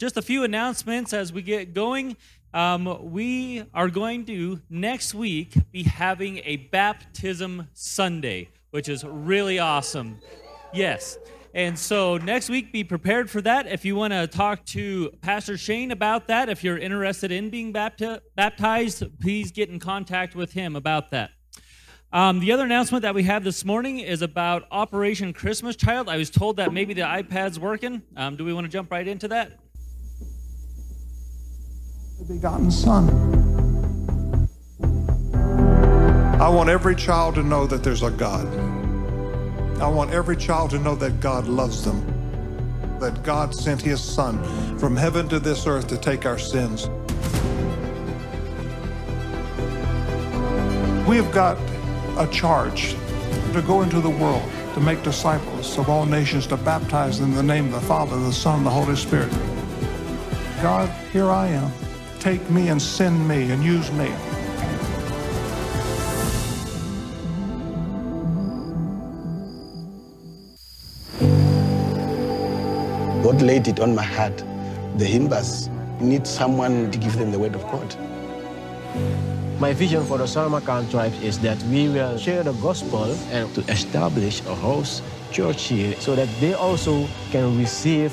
[0.00, 2.16] just a few announcements as we get going.
[2.54, 9.58] Um, we are going to next week be having a baptism Sunday, which is really
[9.58, 10.18] awesome.
[10.72, 11.18] Yes.
[11.52, 13.66] And so next week, be prepared for that.
[13.66, 17.70] If you want to talk to Pastor Shane about that, if you're interested in being
[17.70, 21.32] bapti- baptized, please get in contact with him about that.
[22.10, 26.08] Um, the other announcement that we have this morning is about Operation Christmas Child.
[26.08, 28.00] I was told that maybe the iPad's working.
[28.16, 29.58] Um, do we want to jump right into that?
[32.30, 33.08] Begotten Son.
[36.40, 38.46] I want every child to know that there's a God.
[39.82, 41.98] I want every child to know that God loves them,
[43.00, 44.38] that God sent his Son
[44.78, 46.86] from heaven to this earth to take our sins.
[51.08, 51.58] We have got
[52.16, 52.94] a charge
[53.54, 57.42] to go into the world, to make disciples of all nations, to baptize in the
[57.42, 59.32] name of the Father, the Son, and the Holy Spirit.
[60.62, 61.89] God, here I am.
[62.20, 64.12] Take me and send me and use me.
[73.24, 74.36] God laid it on my heart.
[74.98, 77.96] The Himbas need someone to give them the word of God.
[79.58, 83.62] My vision for the Salamakan tribes is that we will share the gospel and to
[83.72, 85.00] establish a house
[85.32, 88.12] church here so that they also can receive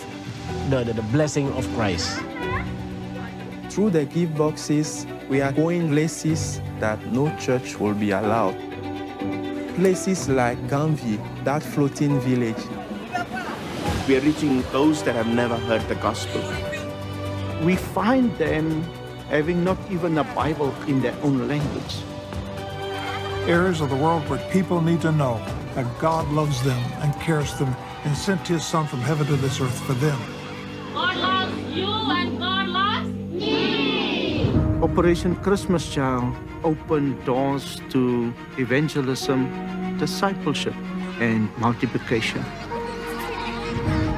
[0.70, 2.22] the, the, the blessing of Christ.
[3.78, 8.58] Through the gift boxes, we are going places that no church will be allowed.
[9.76, 12.58] Places like Ganvie, that floating village,
[14.08, 16.42] we are reaching those that have never heard the gospel.
[17.64, 18.82] We find them
[19.30, 21.98] having not even a Bible in their own language.
[23.46, 25.38] Areas of the world where people need to know
[25.76, 29.36] that God loves them and cares for them and sent his Son from heaven to
[29.36, 30.20] this earth for them.
[34.82, 40.76] Operation Christmas Child opened doors to evangelism, discipleship,
[41.20, 42.44] and multiplication.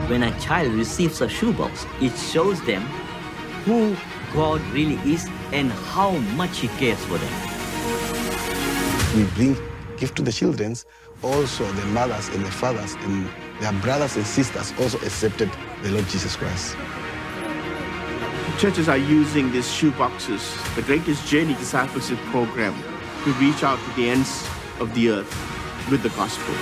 [0.09, 2.81] When a child receives a shoebox, it shows them
[3.63, 3.95] who
[4.33, 7.33] God really is and how much He cares for them.
[9.15, 9.57] We bring
[9.95, 10.75] gift to the children.
[11.23, 13.29] Also, the mothers and the fathers and
[13.61, 15.49] their brothers and sisters also accepted
[15.83, 16.75] the Lord Jesus Christ.
[18.59, 22.75] Churches are using these shoeboxes, the Greatest Journey Discipleship Program,
[23.23, 24.45] to reach out to the ends
[24.81, 26.53] of the earth with the gospel.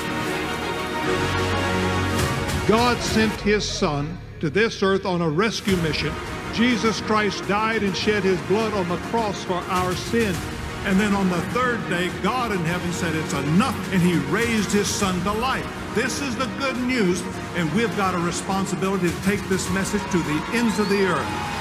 [2.68, 6.14] God sent his Son to this earth on a rescue mission.
[6.54, 10.36] Jesus Christ died and shed his blood on the cross for our sin.
[10.86, 14.72] And then on the third day, God in heaven said, It's enough, and he raised
[14.72, 15.66] his Son to life.
[15.96, 17.24] This is the good news,
[17.56, 21.57] and we've got a responsibility to take this message to the ends of the earth.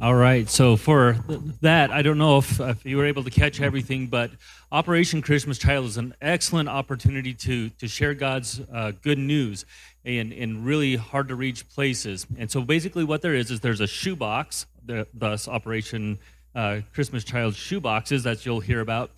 [0.00, 0.48] All right.
[0.48, 1.16] So for
[1.60, 4.30] that, I don't know if, if, you were able to catch everything, but
[4.70, 9.64] Operation Christmas Child is an excellent opportunity to to share God's uh, good news
[10.04, 12.28] in in really hard to reach places.
[12.38, 14.66] And so basically, what there is is there's a shoebox,
[15.14, 16.20] thus Operation
[16.54, 19.10] uh, Christmas Child shoeboxes that you'll hear about.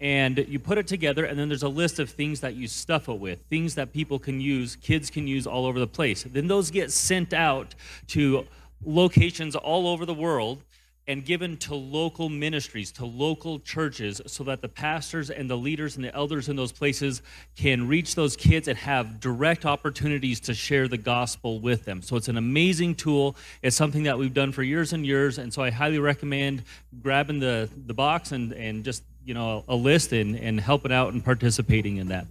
[0.00, 3.08] And you put it together, and then there's a list of things that you stuff
[3.08, 6.24] it with, things that people can use, kids can use all over the place.
[6.24, 7.76] Then those get sent out
[8.08, 8.44] to
[8.84, 10.62] locations all over the world
[11.08, 15.96] and given to local ministries, to local churches, so that the pastors and the leaders
[15.96, 17.22] and the elders in those places
[17.56, 22.02] can reach those kids and have direct opportunities to share the gospel with them.
[22.02, 23.36] So it's an amazing tool.
[23.62, 25.38] It's something that we've done for years and years.
[25.38, 26.62] And so I highly recommend
[27.02, 31.12] grabbing the, the box and, and just you know a list and, and helping out
[31.12, 32.26] and participating in that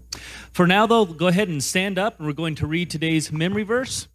[0.51, 3.63] for now though go ahead and stand up and we're going to read today's memory
[3.63, 4.09] verse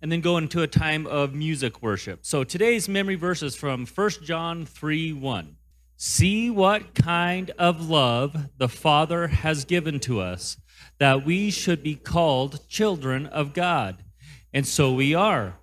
[0.00, 2.20] and then go into a time of music worship.
[2.22, 5.56] So today's memory verse is from 1 John 3 1.
[5.96, 10.56] See what kind of love the Father has given to us,
[10.98, 14.04] that we should be called children of God.
[14.52, 15.56] And so we are.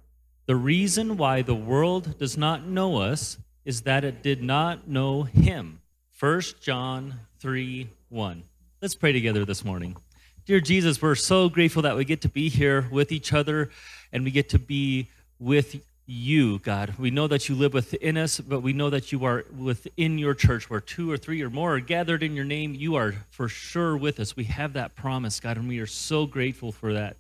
[0.46, 5.24] The reason why the world does not know us is that it did not know
[5.24, 5.80] Him.
[6.20, 8.44] 1 John 3 1.
[8.82, 9.96] Let's pray together this morning.
[10.46, 13.72] Dear Jesus, we're so grateful that we get to be here with each other
[14.16, 15.08] and we get to be
[15.42, 15.76] with
[16.08, 16.94] you, God.
[16.98, 20.34] We know that you live within us, but we know that you are within your
[20.34, 22.76] church where two or three or more are gathered in your name.
[22.76, 24.34] You are for sure with us.
[24.34, 27.18] We have that promise, God, and we are so grateful for that.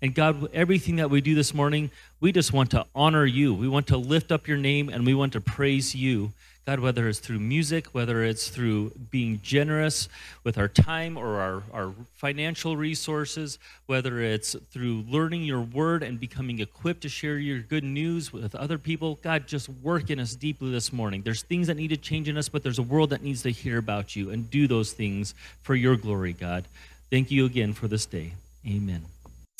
[0.00, 1.90] And God, everything that we do this morning,
[2.20, 3.52] we just want to honor you.
[3.52, 6.30] We want to lift up your name and we want to praise you.
[6.66, 10.08] God, whether it's through music, whether it's through being generous
[10.42, 16.18] with our time or our, our financial resources, whether it's through learning your word and
[16.18, 20.34] becoming equipped to share your good news with other people, God, just work in us
[20.34, 21.22] deeply this morning.
[21.22, 23.52] There's things that need to change in us, but there's a world that needs to
[23.52, 26.64] hear about you and do those things for your glory, God.
[27.10, 28.32] Thank you again for this day.
[28.66, 29.04] Amen.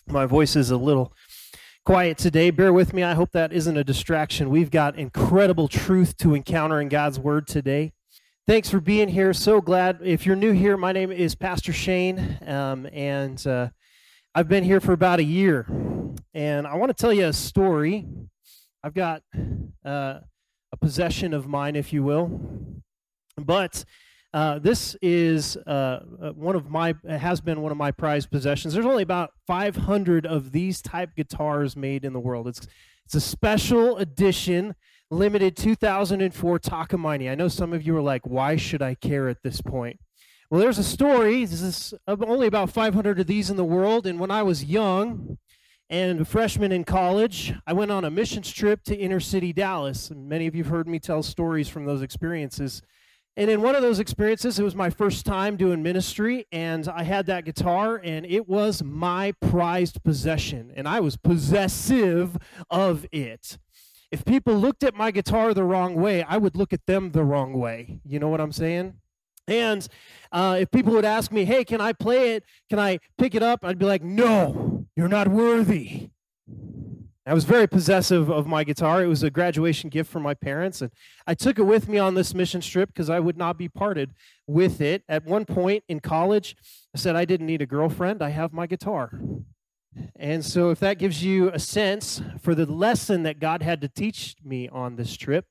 [0.08, 1.12] My voice is a little
[1.86, 2.50] quiet today.
[2.50, 3.04] Bear with me.
[3.04, 4.50] I hope that isn't a distraction.
[4.50, 7.92] We've got incredible truth to encounter in God's Word today.
[8.44, 9.32] Thanks for being here.
[9.32, 10.00] So glad.
[10.02, 13.68] If you're new here, my name is Pastor Shane, um, and uh,
[14.34, 15.64] I've been here for about a year.
[16.34, 18.04] And I want to tell you a story.
[18.82, 19.22] I've got
[19.84, 20.18] uh,
[20.72, 22.72] a possession of mine, if you will.
[23.36, 23.84] But
[24.36, 28.74] uh, this is uh, uh, one of my has been one of my prized possessions.
[28.74, 32.46] There's only about 500 of these type guitars made in the world.
[32.46, 32.66] It's
[33.06, 34.74] it's a special edition,
[35.10, 37.30] limited 2004 Takamine.
[37.30, 40.00] I know some of you are like, why should I care at this point?
[40.50, 41.46] Well, there's a story.
[41.46, 44.06] This is only about 500 of these in the world.
[44.06, 45.38] And when I was young
[45.88, 50.10] and a freshman in college, I went on a missions trip to inner city Dallas.
[50.10, 52.82] And many of you have heard me tell stories from those experiences.
[53.38, 57.02] And in one of those experiences, it was my first time doing ministry, and I
[57.02, 62.38] had that guitar, and it was my prized possession, and I was possessive
[62.70, 63.58] of it.
[64.10, 67.24] If people looked at my guitar the wrong way, I would look at them the
[67.24, 68.00] wrong way.
[68.06, 68.94] You know what I'm saying?
[69.46, 69.86] And
[70.32, 72.44] uh, if people would ask me, hey, can I play it?
[72.70, 73.64] Can I pick it up?
[73.64, 76.08] I'd be like, no, you're not worthy.
[77.28, 79.02] I was very possessive of my guitar.
[79.02, 80.92] It was a graduation gift from my parents, and
[81.26, 84.12] I took it with me on this mission trip because I would not be parted
[84.46, 85.02] with it.
[85.08, 86.54] At one point in college,
[86.94, 88.22] I said I didn't need a girlfriend.
[88.22, 89.10] I have my guitar.
[90.14, 93.88] And so, if that gives you a sense for the lesson that God had to
[93.88, 95.46] teach me on this trip,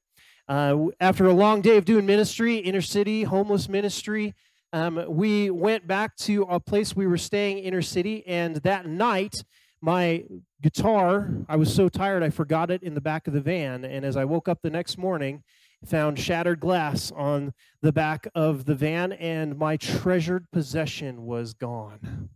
[0.48, 4.33] uh, after a long day of doing ministry, inner city, homeless ministry,
[4.71, 9.36] um, we went back to a place we were staying inner city, and that night,
[9.85, 10.23] my
[10.63, 13.85] guitar, I was so tired I forgot it in the back of the van.
[13.85, 15.43] And as I woke up the next morning,
[15.85, 17.53] found shattered glass on
[17.83, 22.29] the back of the van, and my treasured possession was gone.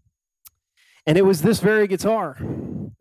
[1.07, 2.37] And it was this very guitar.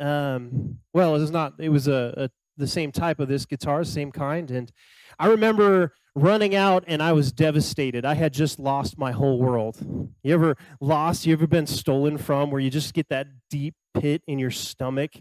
[0.01, 1.53] Um, well, it was not.
[1.59, 4.51] It was a, a the same type of this guitar, same kind.
[4.51, 4.73] And
[5.19, 8.05] I remember running out and I was devastated.
[8.05, 9.79] I had just lost my whole world.
[10.23, 11.27] You ever lost?
[11.27, 15.13] You ever been stolen from where you just get that deep pit in your stomach?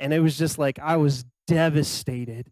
[0.00, 2.50] And it was just like I was devastated.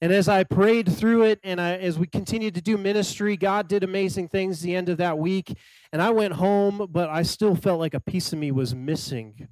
[0.00, 3.68] And as I prayed through it and I, as we continued to do ministry, God
[3.68, 5.56] did amazing things the end of that week.
[5.92, 9.48] And I went home, but I still felt like a piece of me was missing.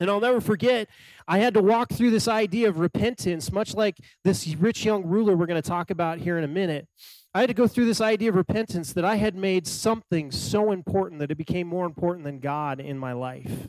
[0.00, 0.88] And I'll never forget,
[1.28, 5.36] I had to walk through this idea of repentance, much like this rich young ruler
[5.36, 6.88] we're going to talk about here in a minute.
[7.34, 10.70] I had to go through this idea of repentance that I had made something so
[10.70, 13.68] important that it became more important than God in my life.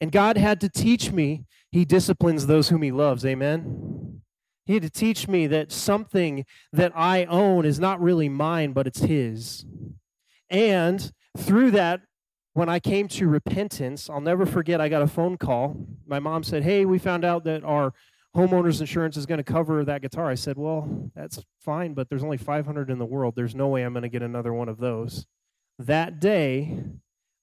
[0.00, 3.24] And God had to teach me, He disciplines those whom He loves.
[3.24, 4.20] Amen.
[4.66, 8.86] He had to teach me that something that I own is not really mine, but
[8.86, 9.64] it's His.
[10.50, 12.02] And through that,
[12.52, 15.86] when I came to repentance, I'll never forget, I got a phone call.
[16.06, 17.94] My mom said, Hey, we found out that our
[18.38, 20.30] homeowner's insurance is going to cover that guitar.
[20.30, 23.34] I said, Well, that's fine, but there's only 500 in the world.
[23.34, 25.26] There's no way I'm going to get another one of those.
[25.78, 26.84] That day,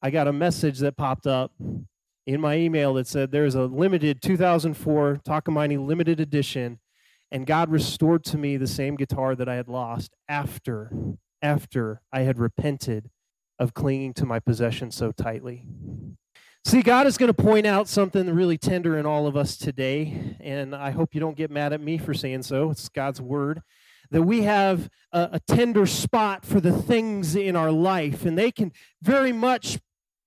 [0.02, 1.52] I got a message that popped up
[2.26, 6.80] in my email that said there's a limited 2004 Takamine limited edition,
[7.30, 10.92] and God restored to me the same guitar that I had lost after
[11.42, 13.10] after I had repented
[13.60, 15.66] of clinging to my possession so tightly.
[16.66, 20.36] See, God is going to point out something really tender in all of us today,
[20.40, 22.72] and I hope you don't get mad at me for saying so.
[22.72, 23.62] It's God's word.
[24.10, 28.52] That we have a, a tender spot for the things in our life, and they
[28.52, 29.78] can very much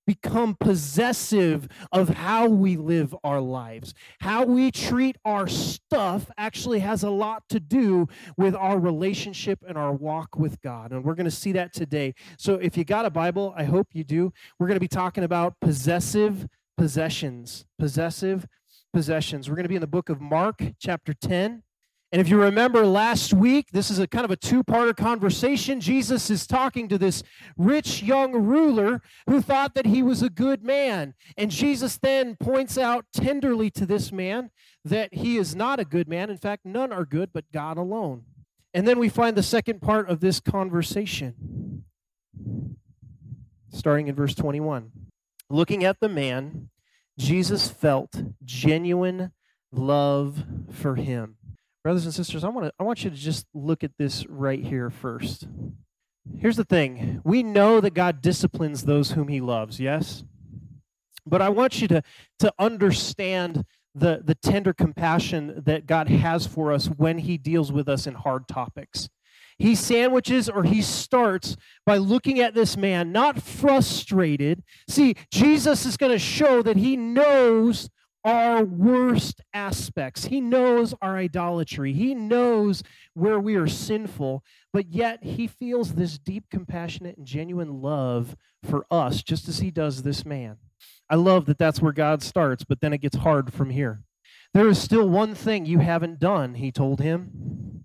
[0.09, 3.93] become possessive of how we live our lives.
[4.21, 9.77] How we treat our stuff actually has a lot to do with our relationship and
[9.77, 10.93] our walk with God.
[10.93, 12.15] And we're going to see that today.
[12.39, 14.33] So if you got a Bible, I hope you do.
[14.59, 16.49] We're going to be talking about possessive
[16.79, 17.67] possessions.
[17.79, 18.47] Possessive
[18.95, 19.51] possessions.
[19.51, 21.65] We're going to be in the book of Mark, chapter 10.
[22.11, 25.79] And if you remember last week, this is a kind of a two parter conversation.
[25.79, 27.23] Jesus is talking to this
[27.59, 31.15] rich young ruler who thought that he was a good man.
[31.37, 34.51] And Jesus then points out tenderly to this man
[34.87, 36.31] that he is not a good man.
[36.31, 38.25] In fact, none are good but God alone.
[38.73, 41.85] And then we find the second part of this conversation,
[43.71, 44.93] starting in verse 21.
[45.51, 46.69] Looking at the man,
[47.19, 49.33] Jesus felt genuine
[49.73, 51.38] love for him.
[51.89, 54.63] Brothers and sisters, I want to I want you to just look at this right
[54.63, 55.49] here first.
[56.39, 57.23] Here's the thing.
[57.25, 60.23] We know that God disciplines those whom he loves, yes?
[61.25, 62.03] But I want you to
[62.41, 63.65] to understand
[63.95, 68.13] the the tender compassion that God has for us when he deals with us in
[68.13, 69.09] hard topics.
[69.57, 74.63] He sandwiches or he starts by looking at this man, not frustrated.
[74.91, 77.89] See, Jesus is going to show that he knows
[78.29, 80.27] our worst aspects.
[80.27, 81.93] He knows our idolatry.
[81.93, 82.83] He knows
[83.15, 88.87] where we are sinful, but yet he feels this deep, compassionate, and genuine love for
[88.91, 90.59] us, just as he does this man.
[91.09, 94.03] I love that that's where God starts, but then it gets hard from here.
[94.53, 97.85] There is still one thing you haven't done, he told him.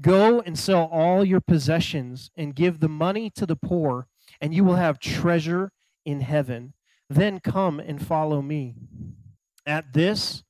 [0.00, 4.08] Go and sell all your possessions and give the money to the poor,
[4.40, 5.70] and you will have treasure
[6.04, 6.74] in heaven.
[7.08, 8.74] Then come and follow me.
[9.66, 10.42] At this,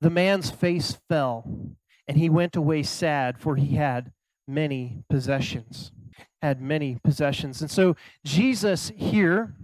[0.00, 1.44] the man's face fell,
[2.06, 4.12] and he went away sad, for he had
[4.46, 5.92] many possessions.
[6.42, 7.60] Had many possessions.
[7.60, 9.54] And so, Jesus here,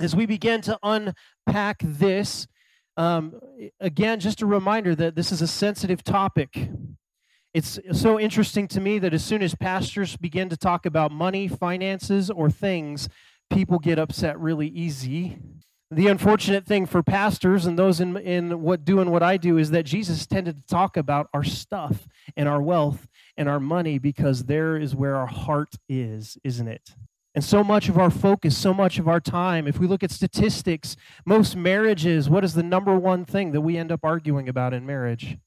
[0.00, 2.46] as we begin to unpack this,
[2.96, 3.40] um,
[3.80, 6.70] again, just a reminder that this is a sensitive topic.
[7.52, 11.46] It's so interesting to me that as soon as pastors begin to talk about money,
[11.46, 13.08] finances, or things,
[13.48, 15.38] people get upset really easy.
[15.94, 19.70] The unfortunate thing for pastors and those in, in what doing what I do is
[19.70, 24.44] that Jesus tended to talk about our stuff and our wealth and our money because
[24.44, 26.96] there is where our heart is, isn't it?
[27.36, 30.10] And so much of our focus, so much of our time, if we look at
[30.10, 34.74] statistics, most marriages, what is the number one thing that we end up arguing about
[34.74, 35.38] in marriage?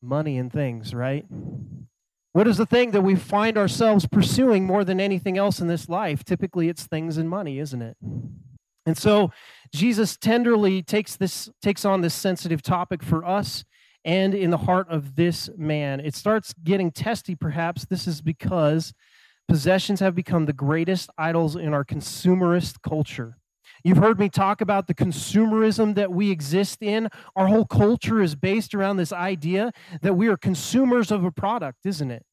[0.00, 1.26] Money and things, right?
[2.32, 5.88] What is the thing that we find ourselves pursuing more than anything else in this
[5.88, 6.22] life?
[6.22, 7.96] Typically, it's things and money, isn't it?
[8.86, 9.32] And so
[9.72, 13.64] Jesus tenderly takes this takes on this sensitive topic for us
[14.04, 16.00] and in the heart of this man.
[16.00, 18.92] It starts getting testy perhaps this is because
[19.48, 23.38] possessions have become the greatest idols in our consumerist culture.
[23.84, 27.08] You've heard me talk about the consumerism that we exist in.
[27.36, 31.84] Our whole culture is based around this idea that we are consumers of a product,
[31.84, 32.24] isn't it?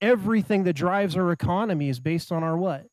[0.00, 2.86] Everything that drives our economy is based on our what?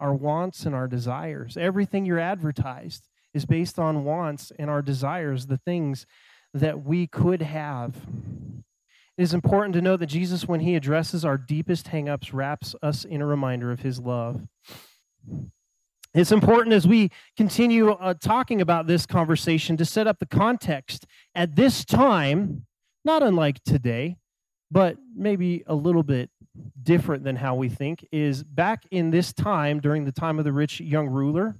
[0.00, 1.56] our wants and our desires.
[1.56, 6.06] Everything you're advertised is based on wants and our desires, the things
[6.54, 7.94] that we could have.
[9.18, 13.04] It is important to know that Jesus, when he addresses our deepest hangups, wraps us
[13.04, 14.40] in a reminder of his love.
[16.14, 21.04] It's important as we continue uh, talking about this conversation to set up the context.
[21.34, 22.64] At this time,
[23.04, 24.16] not unlike today,
[24.70, 26.30] but maybe a little bit
[26.82, 30.54] different than how we think is back in this time during the time of the
[30.54, 31.58] rich young ruler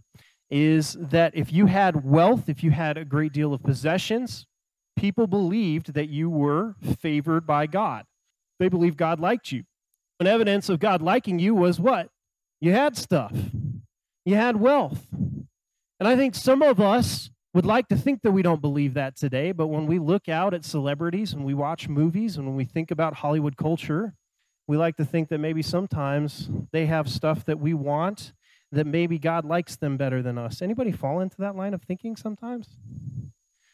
[0.50, 4.46] is that if you had wealth if you had a great deal of possessions
[4.96, 8.04] people believed that you were favored by god.
[8.58, 9.64] They believed god liked you.
[10.18, 12.08] And evidence of god liking you was what?
[12.60, 13.32] You had stuff.
[14.24, 15.06] You had wealth.
[15.98, 19.16] And i think some of us would like to think that we don't believe that
[19.16, 22.66] today, but when we look out at celebrities and we watch movies and when we
[22.66, 24.12] think about Hollywood culture,
[24.68, 28.34] we like to think that maybe sometimes they have stuff that we want
[28.76, 30.62] that maybe God likes them better than us.
[30.62, 32.76] Anybody fall into that line of thinking sometimes?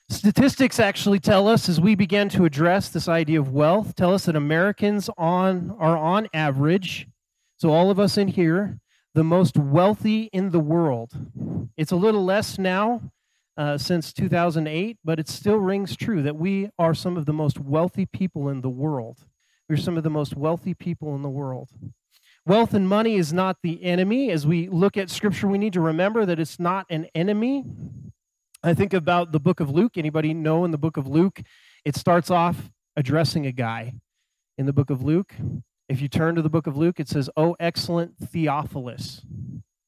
[0.08, 4.26] Statistics actually tell us as we begin to address this idea of wealth, tell us
[4.26, 7.08] that Americans on are on average,
[7.56, 8.78] so all of us in here,
[9.14, 11.12] the most wealthy in the world.
[11.76, 13.12] It's a little less now
[13.56, 17.58] uh, since 2008, but it still rings true that we are some of the most
[17.58, 19.24] wealthy people in the world.
[19.68, 21.70] We're some of the most wealthy people in the world.
[22.44, 24.30] Wealth and money is not the enemy.
[24.32, 27.64] As we look at scripture, we need to remember that it's not an enemy.
[28.64, 29.96] I think about the book of Luke.
[29.96, 31.42] Anybody know in the book of Luke,
[31.84, 33.94] it starts off addressing a guy.
[34.58, 35.34] In the book of Luke,
[35.88, 39.22] if you turn to the book of Luke, it says, Oh, excellent Theophilus.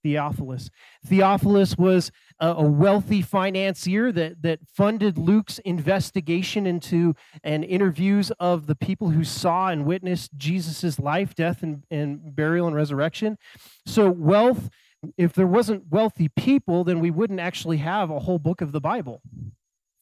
[0.05, 0.71] Theophilus.
[1.07, 8.75] Theophilus was a, wealthy financier that, that funded Luke's investigation into and interviews of the
[8.75, 13.39] people who saw and witnessed Jesus' life, death, and, and burial and resurrection.
[13.87, 14.69] So, wealth,
[15.17, 18.81] if there wasn't wealthy people, then we wouldn't actually have a whole book of the
[18.81, 19.23] Bible.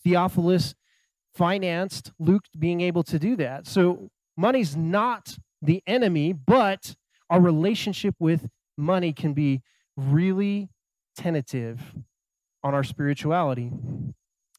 [0.02, 0.74] Theophilus
[1.32, 3.68] financed Luke being able to do that.
[3.68, 6.96] So, money's not the enemy, but
[7.30, 9.62] our relationship with money can be
[9.96, 10.68] really
[11.16, 11.80] tentative
[12.62, 13.70] on our spirituality.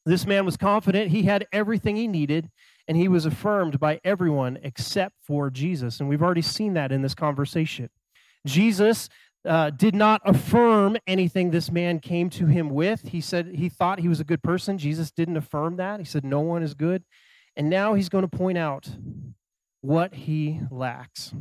[0.06, 2.50] This man was confident he had everything he needed,
[2.88, 6.00] and he was affirmed by everyone except for Jesus.
[6.00, 7.90] And we've already seen that in this conversation.
[8.46, 9.08] Jesus
[9.46, 13.10] uh, did not affirm anything this man came to him with.
[13.10, 14.78] He said he thought he was a good person.
[14.78, 16.00] Jesus didn't affirm that.
[16.00, 17.04] He said, No one is good.
[17.56, 18.90] And now he's going to point out
[19.82, 21.34] what he lacks.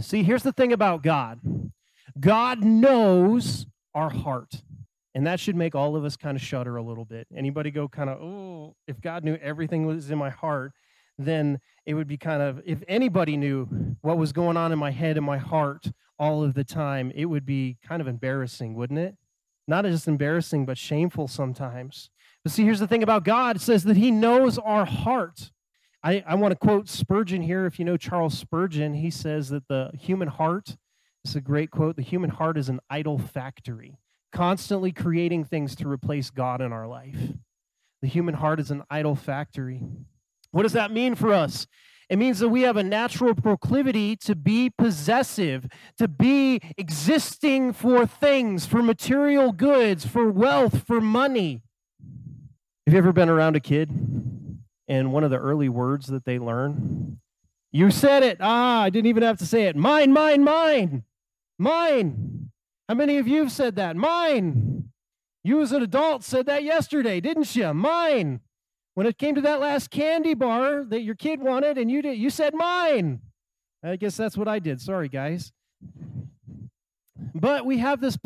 [0.00, 1.40] See, here's the thing about God
[2.18, 4.62] God knows our heart.
[5.14, 7.26] And that should make all of us kind of shudder a little bit.
[7.34, 10.72] Anybody go kind of, oh, if God knew everything was in my heart,
[11.18, 14.90] then it would be kind of, if anybody knew what was going on in my
[14.90, 18.98] head and my heart all of the time, it would be kind of embarrassing, wouldn't
[18.98, 19.16] it?
[19.66, 22.10] Not just embarrassing, but shameful sometimes.
[22.42, 25.50] But see, here's the thing about God it says that He knows our heart.
[26.02, 27.66] I, I want to quote Spurgeon here.
[27.66, 30.76] If you know Charles Spurgeon, he says that the human heart,
[31.30, 33.98] is a great quote, the human heart is an idol factory
[34.36, 37.16] constantly creating things to replace God in our life.
[38.02, 39.82] The human heart is an idol factory.
[40.50, 41.66] What does that mean for us?
[42.10, 45.66] It means that we have a natural proclivity to be possessive,
[45.96, 51.62] to be existing for things, for material goods, for wealth, for money.
[52.86, 53.90] Have you ever been around a kid
[54.86, 57.18] and one of the early words that they learn?
[57.72, 58.36] You said it.
[58.40, 59.74] Ah, I didn't even have to say it.
[59.74, 61.02] Mine, mine, mine,
[61.58, 62.50] mine.
[62.88, 63.96] How many of you have said that?
[63.96, 64.90] Mine.
[65.42, 67.72] You as an adult said that yesterday, didn't you?
[67.72, 68.40] Mine.
[68.94, 72.16] When it came to that last candy bar that your kid wanted and you did,
[72.16, 73.20] you said mine.
[73.82, 74.80] I guess that's what I did.
[74.80, 75.52] Sorry, guys.
[77.34, 78.16] But we have this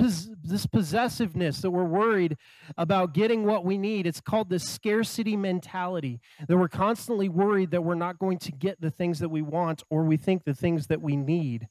[0.42, 2.36] this possessiveness that we're worried
[2.78, 4.06] about getting what we need.
[4.06, 6.20] It's called the scarcity mentality.
[6.46, 9.82] That we're constantly worried that we're not going to get the things that we want
[9.90, 11.66] or we think the things that we need.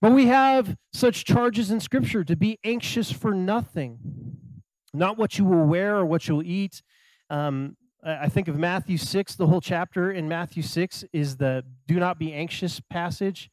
[0.00, 3.98] But we have such charges in Scripture to be anxious for nothing,
[4.94, 6.82] not what you will wear or what you'll eat.
[7.30, 11.98] Um, I think of Matthew 6, the whole chapter in Matthew 6 is the do
[11.98, 13.50] not be anxious passage.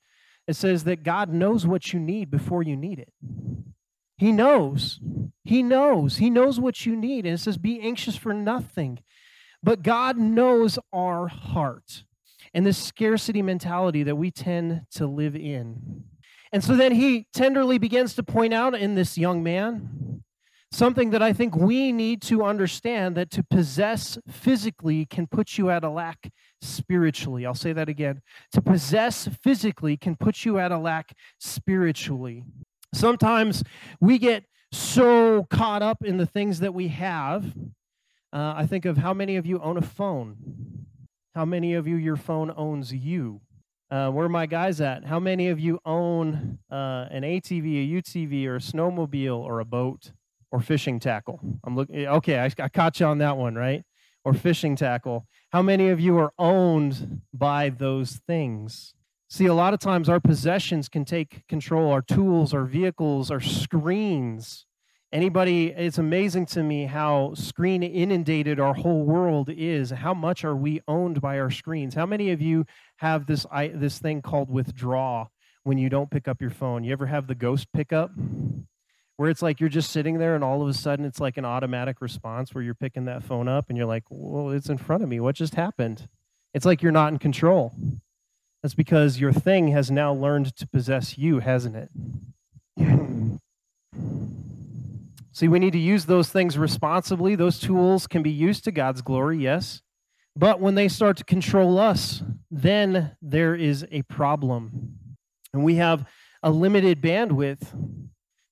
[0.48, 3.12] It says that God knows what you need before you need it.
[4.18, 5.00] He knows.
[5.44, 6.18] He knows.
[6.18, 7.25] He knows what you need.
[7.25, 9.00] And it says, be anxious for nothing.
[9.64, 12.04] But God knows our heart
[12.54, 16.04] and the scarcity mentality that we tend to live in.
[16.56, 20.24] And so then he tenderly begins to point out in this young man
[20.72, 25.70] something that I think we need to understand that to possess physically can put you
[25.70, 26.32] at a lack
[26.62, 27.46] spiritually.
[27.46, 28.22] I'll say that again.
[28.54, 32.46] To possess physically can put you at a lack spiritually.
[32.94, 33.62] Sometimes
[34.00, 37.53] we get so caught up in the things that we have.
[38.32, 40.86] Uh, I think of how many of you own a phone?
[41.34, 43.42] How many of you, your phone owns you?
[43.92, 45.06] Uh, where my guys at?
[45.06, 49.66] How many of you own uh, an ATV, a UTV, or a snowmobile, or a
[49.66, 50.12] boat,
[50.52, 51.40] or fishing tackle?
[51.64, 52.08] I'm looking.
[52.08, 53.84] Okay, I, I caught you on that one, right?
[54.24, 55.28] Or fishing tackle.
[55.52, 58.96] How many of you are owned by those things?
[59.30, 61.92] See, a lot of times our possessions can take control.
[61.92, 64.66] Our tools, our vehicles, our screens
[65.16, 69.92] Anybody, it's amazing to me how screen inundated our whole world is.
[69.92, 71.96] How much are we owned by our screens?
[71.96, 72.66] How many of you
[72.98, 75.28] have this I, this thing called withdraw
[75.64, 76.84] when you don't pick up your phone?
[76.84, 78.12] You ever have the ghost pickup?
[79.16, 81.46] Where it's like you're just sitting there and all of a sudden it's like an
[81.46, 85.01] automatic response where you're picking that phone up and you're like, well, it's in front
[85.01, 85.22] of me.
[85.22, 86.10] What just happened?
[86.54, 87.74] It's like you're not in control.
[88.62, 91.90] That's because your thing has now learned to possess you, hasn't it?
[95.36, 97.36] See, we need to use those things responsibly.
[97.36, 99.82] Those tools can be used to God's glory, yes.
[100.34, 104.98] But when they start to control us, then there is a problem.
[105.54, 106.06] And we have
[106.42, 107.68] a limited bandwidth.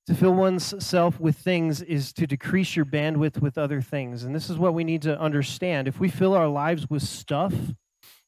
[0.08, 4.26] To fill one's self with things is to decrease your bandwidth with other things.
[4.26, 5.88] And this is what we need to understand.
[5.88, 7.54] If we fill our lives with stuff,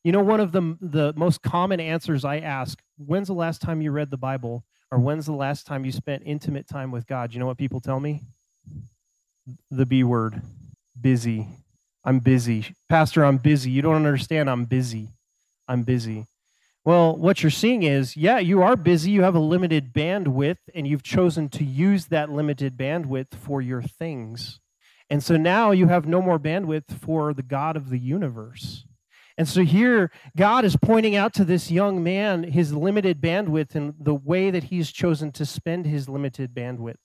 [0.06, 3.82] you know, one of the, the most common answers I ask when's the last time
[3.82, 4.64] you read the Bible?
[4.92, 7.34] Or when's the last time you spent intimate time with God?
[7.34, 8.22] You know what people tell me?
[9.70, 10.42] The B word
[11.00, 11.48] busy.
[12.04, 12.76] I'm busy.
[12.88, 13.72] Pastor, I'm busy.
[13.72, 14.50] You don't understand.
[14.50, 15.10] I'm busy.
[15.68, 16.28] I'm busy.
[16.84, 19.10] Well, what you're seeing is, yeah, you are busy.
[19.10, 23.82] You have a limited bandwidth, and you've chosen to use that limited bandwidth for your
[23.82, 24.60] things.
[25.10, 28.86] And so now you have no more bandwidth for the God of the universe.
[29.38, 33.96] And so here, God is pointing out to this young man his limited bandwidth and
[34.00, 36.96] the way that he's chosen to spend his limited bandwidth.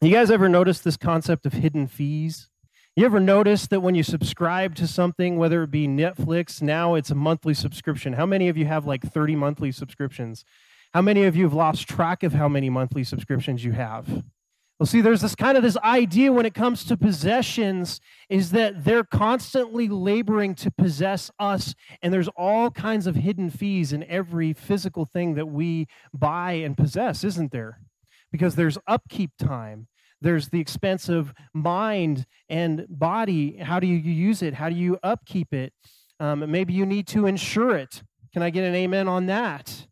[0.00, 2.50] You guys ever notice this concept of hidden fees?
[2.96, 7.10] You ever notice that when you subscribe to something, whether it be Netflix, now it's
[7.10, 8.12] a monthly subscription?
[8.12, 10.44] How many of you have like 30 monthly subscriptions?
[10.92, 14.24] How many of you have lost track of how many monthly subscriptions you have?
[14.78, 18.84] Well, see, there's this kind of this idea when it comes to possessions is that
[18.84, 24.52] they're constantly laboring to possess us, and there's all kinds of hidden fees in every
[24.52, 27.80] physical thing that we buy and possess, isn't there?
[28.34, 29.86] Because there's upkeep time,
[30.20, 33.58] there's the expense of mind and body.
[33.58, 34.54] How do you use it?
[34.54, 35.72] How do you upkeep it?
[36.18, 38.02] Um, maybe you need to insure it.
[38.32, 39.86] Can I get an amen on that?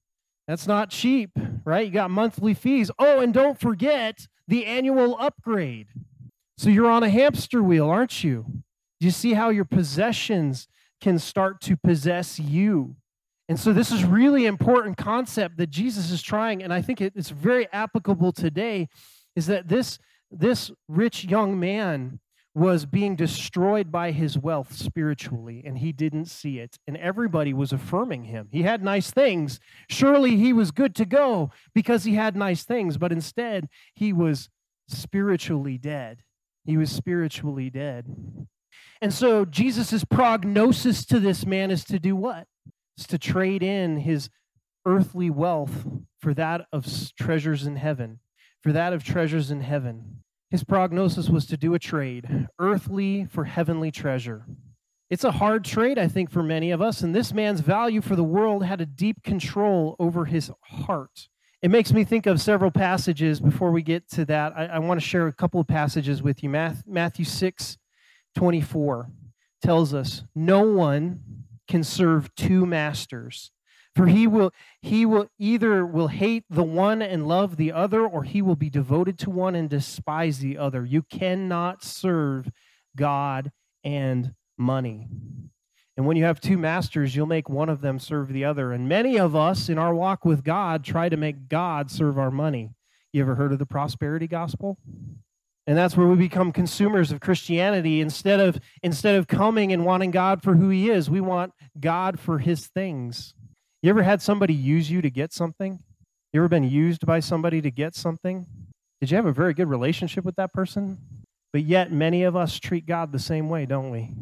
[0.48, 1.30] That's not cheap,
[1.64, 1.86] right?
[1.86, 2.90] You got monthly fees.
[2.98, 5.86] Oh, and don't forget the annual upgrade.
[6.58, 8.44] So you're on a hamster wheel, aren't you?
[8.98, 10.66] Do you see how your possessions
[11.00, 12.96] can start to possess you?
[13.48, 17.30] And so this is really important concept that Jesus is trying, and I think it's
[17.30, 18.88] very applicable today,
[19.34, 19.98] is that this,
[20.30, 22.20] this rich young man
[22.54, 26.76] was being destroyed by his wealth spiritually, and he didn't see it.
[26.86, 28.48] And everybody was affirming him.
[28.52, 29.58] He had nice things.
[29.88, 34.50] Surely he was good to go because he had nice things, but instead he was
[34.86, 36.22] spiritually dead.
[36.64, 38.06] He was spiritually dead.
[39.00, 42.46] And so Jesus' prognosis to this man is to do what?
[43.02, 44.30] It's to trade in his
[44.86, 45.88] earthly wealth
[46.20, 46.86] for that of
[47.18, 48.20] treasures in heaven,
[48.60, 50.22] for that of treasures in heaven.
[50.50, 54.46] His prognosis was to do a trade, earthly for heavenly treasure.
[55.10, 58.14] It's a hard trade, I think, for many of us, and this man's value for
[58.14, 61.26] the world had a deep control over his heart.
[61.60, 63.40] It makes me think of several passages.
[63.40, 66.40] Before we get to that, I, I want to share a couple of passages with
[66.44, 66.50] you.
[66.50, 67.78] Matthew 6
[68.36, 69.10] 24
[69.60, 73.50] tells us, No one can serve two masters.
[73.96, 78.24] For he will he will either will hate the one and love the other, or
[78.24, 80.84] he will be devoted to one and despise the other.
[80.84, 82.50] You cannot serve
[82.94, 85.08] God and money.
[85.96, 88.72] And when you have two masters, you'll make one of them serve the other.
[88.72, 92.30] And many of us in our walk with God try to make God serve our
[92.30, 92.70] money.
[93.14, 94.76] You ever heard of the prosperity gospel?
[95.66, 100.10] And that's where we become consumers of Christianity instead of instead of coming and wanting
[100.10, 103.34] God for who he is, we want God for his things.
[103.82, 105.78] You ever had somebody use you to get something?
[106.32, 108.46] You ever been used by somebody to get something?
[109.00, 110.98] Did you have a very good relationship with that person?
[111.52, 114.14] But yet, many of us treat God the same way, don't we?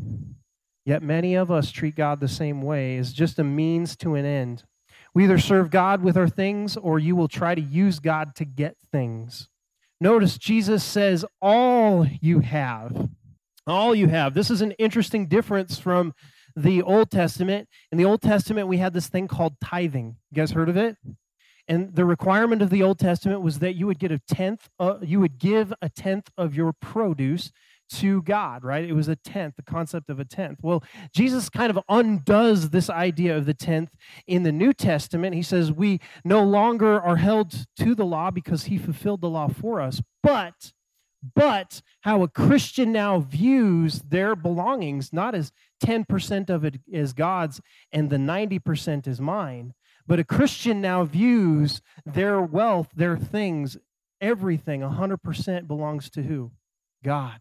[0.85, 4.25] Yet, many of us treat God the same way as just a means to an
[4.25, 4.65] end.
[5.15, 8.45] We either serve God with our things or you will try to use God to
[8.45, 9.49] get things.
[10.01, 13.11] Notice Jesus says, All you have.
[13.67, 14.35] All you have.
[14.35, 16.15] This is an interesting difference from
[16.57, 17.69] the Old Testament.
[17.93, 20.17] In the Old Testament, we had this thing called tithing.
[20.31, 20.97] You guys heard of it?
[21.69, 24.97] And the requirement of the Old Testament was that you would get a tenth, uh,
[25.03, 27.53] you would give a tenth of your produce
[27.91, 28.85] to God, right?
[28.85, 30.59] It was a tenth, the concept of a tenth.
[30.63, 30.83] Well,
[31.15, 33.95] Jesus kind of undoes this idea of the tenth
[34.27, 35.35] in the New Testament.
[35.35, 39.49] He says we no longer are held to the law because he fulfilled the law
[39.49, 40.73] for us, but
[41.35, 45.53] but how a Christian now views their belongings, not as
[45.85, 47.61] 10% of it is God's
[47.93, 49.75] and the 90% is mine,
[50.07, 53.77] but a Christian now views their wealth, their things,
[54.21, 56.53] everything 100% belongs to who?
[57.03, 57.41] God.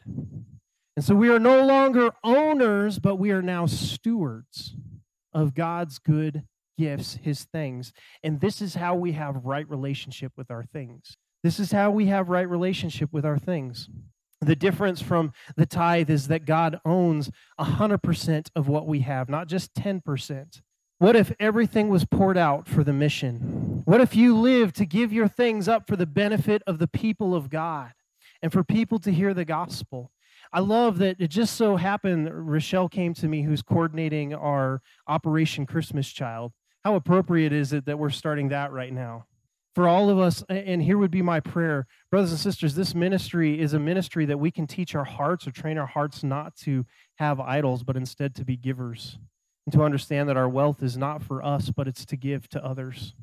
[0.96, 4.76] And so we are no longer owners, but we are now stewards
[5.34, 6.44] of God's good
[6.78, 7.94] gifts, his things.
[8.24, 11.16] And this is how we have right relationship with our things.
[11.44, 13.90] This is how we have right relationship with our things.
[14.42, 19.48] The difference from the tithe is that God owns 100% of what we have, not
[19.48, 20.62] just 10%.
[20.98, 23.82] What if everything was poured out for the mission?
[23.86, 27.34] What if you live to give your things up for the benefit of the people
[27.34, 27.94] of God
[28.42, 30.12] and for people to hear the gospel?
[30.52, 35.66] I love that it just so happened Rochelle came to me, who's coordinating our Operation
[35.66, 36.54] Christmas Child.
[36.84, 39.26] How appropriate is it that we're starting that right now?
[39.76, 43.60] for all of us, and here would be my prayer, brothers and sisters, this ministry
[43.60, 46.86] is a ministry that we can teach our hearts or train our hearts not to
[47.16, 49.20] have idols, but instead to be givers
[49.66, 52.66] and to understand that our wealth is not for us, but it's to give to
[52.66, 53.14] others.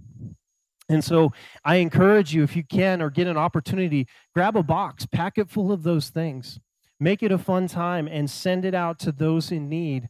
[0.89, 1.33] And so
[1.65, 5.51] I encourage you, if you can or get an opportunity, grab a box, pack it
[5.51, 6.61] full of those things,
[7.01, 10.09] make it a fun time, and send it out to those in need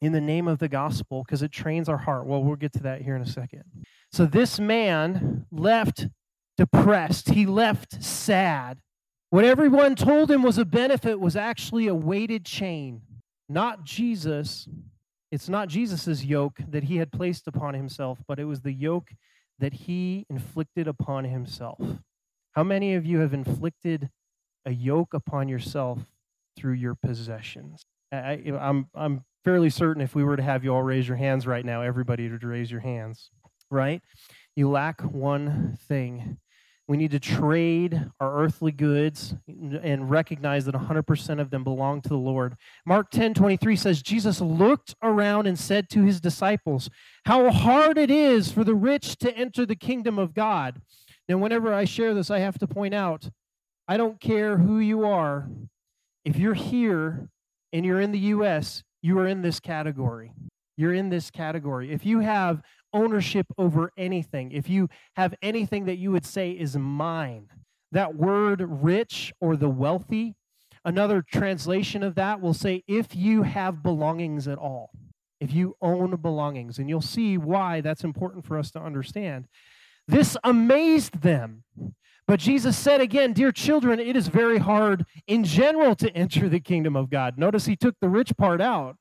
[0.00, 2.26] in the name of the gospel because it trains our heart.
[2.26, 3.64] Well, we'll get to that here in a second.
[4.12, 6.08] So this man left
[6.56, 8.78] depressed, he left sad.
[9.30, 13.00] What everyone told him was a benefit was actually a weighted chain,
[13.48, 14.68] not Jesus.
[15.30, 19.10] It's not Jesus' yoke that he had placed upon himself, but it was the yoke
[19.62, 21.80] that he inflicted upon himself.
[22.52, 24.10] How many of you have inflicted
[24.66, 26.00] a yoke upon yourself
[26.56, 27.82] through your possessions?
[28.12, 31.16] I, am I'm, I'm fairly certain if we were to have you all raise your
[31.16, 33.30] hands right now, everybody would raise your hands
[33.72, 34.02] right?
[34.54, 36.38] You lack one thing.
[36.92, 42.08] We need to trade our earthly goods and recognize that 100% of them belong to
[42.10, 42.54] the Lord.
[42.84, 46.90] Mark 10 23 says, Jesus looked around and said to his disciples,
[47.24, 50.82] How hard it is for the rich to enter the kingdom of God.
[51.30, 53.30] Now, whenever I share this, I have to point out
[53.88, 55.48] I don't care who you are.
[56.26, 57.30] If you're here
[57.72, 60.34] and you're in the U.S., you are in this category.
[60.76, 61.92] You're in this category.
[61.92, 66.76] If you have ownership over anything, if you have anything that you would say is
[66.76, 67.48] mine,
[67.92, 70.34] that word rich or the wealthy,
[70.84, 74.90] another translation of that will say if you have belongings at all,
[75.40, 76.78] if you own belongings.
[76.78, 79.46] And you'll see why that's important for us to understand.
[80.08, 81.64] This amazed them.
[82.26, 86.60] But Jesus said again, Dear children, it is very hard in general to enter the
[86.60, 87.36] kingdom of God.
[87.36, 88.96] Notice he took the rich part out.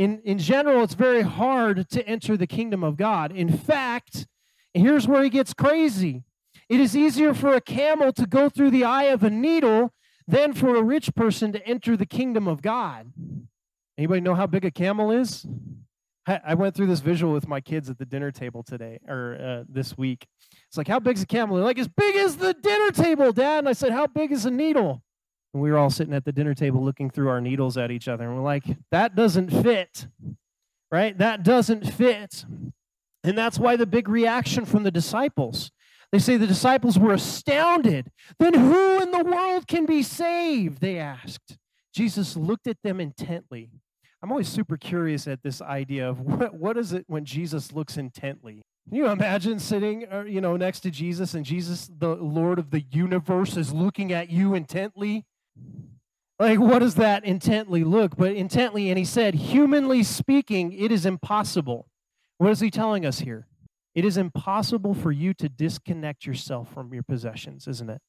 [0.00, 3.32] In, in general, it's very hard to enter the kingdom of God.
[3.32, 4.26] In fact,
[4.72, 6.24] here's where he gets crazy
[6.70, 9.92] it is easier for a camel to go through the eye of a needle
[10.26, 13.12] than for a rich person to enter the kingdom of God.
[13.98, 15.46] Anybody know how big a camel is?
[16.26, 19.64] I went through this visual with my kids at the dinner table today or uh,
[19.68, 20.26] this week.
[20.68, 21.56] It's like, how big's a camel?
[21.56, 23.58] They're like, as big as the dinner table, Dad.
[23.58, 25.02] And I said, how big is a needle?
[25.52, 28.08] And we were all sitting at the dinner table looking through our needles at each
[28.08, 28.24] other.
[28.24, 30.06] And we're like, that doesn't fit,
[30.92, 31.16] right?
[31.18, 32.44] That doesn't fit.
[33.24, 35.70] And that's why the big reaction from the disciples.
[36.12, 38.10] They say the disciples were astounded.
[38.38, 40.80] Then who in the world can be saved?
[40.80, 41.56] They asked.
[41.94, 43.70] Jesus looked at them intently.
[44.22, 47.96] I'm always super curious at this idea of what, what is it when Jesus looks
[47.96, 48.62] intently?
[48.88, 52.70] Can you imagine sitting, uh, you know, next to Jesus and Jesus, the Lord of
[52.70, 55.24] the universe, is looking at you intently?
[56.38, 58.16] Like, what does that intently look?
[58.16, 61.86] But intently, and he said, humanly speaking, it is impossible.
[62.38, 63.46] What is he telling us here?
[63.94, 68.00] It is impossible for you to disconnect yourself from your possessions, isn't it?